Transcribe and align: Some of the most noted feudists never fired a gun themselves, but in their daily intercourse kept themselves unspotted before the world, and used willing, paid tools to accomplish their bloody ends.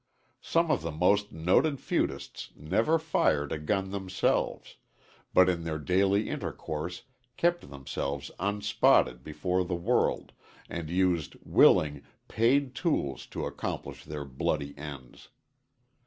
Some 0.41 0.71
of 0.71 0.81
the 0.81 0.89
most 0.91 1.31
noted 1.31 1.75
feudists 1.79 2.49
never 2.55 2.97
fired 2.97 3.51
a 3.51 3.59
gun 3.59 3.91
themselves, 3.91 4.77
but 5.31 5.47
in 5.47 5.63
their 5.63 5.77
daily 5.77 6.27
intercourse 6.27 7.03
kept 7.37 7.69
themselves 7.69 8.31
unspotted 8.39 9.23
before 9.23 9.63
the 9.63 9.75
world, 9.75 10.31
and 10.67 10.89
used 10.89 11.35
willing, 11.43 12.01
paid 12.27 12.73
tools 12.73 13.27
to 13.27 13.45
accomplish 13.45 14.03
their 14.03 14.25
bloody 14.25 14.75
ends. 14.75 15.29